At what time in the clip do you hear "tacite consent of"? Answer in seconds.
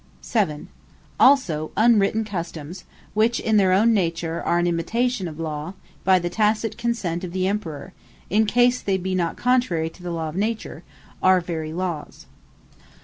6.27-7.33